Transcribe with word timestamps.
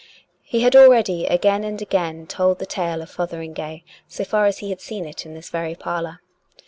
He 0.41 0.61
had 0.61 0.75
already 0.75 1.27
again 1.27 1.63
and 1.63 1.79
again 1.79 2.25
told 2.25 2.57
the 2.57 2.65
tale 2.65 3.03
of 3.03 3.11
Fother 3.15 3.37
ingay 3.45 3.83
so 4.07 4.23
far 4.23 4.47
as 4.47 4.57
he 4.57 4.71
had 4.71 4.81
seen 4.81 5.05
it 5.05 5.27
in 5.27 5.35
this 5.35 5.51
very 5.51 5.75
parlour. 5.75 6.21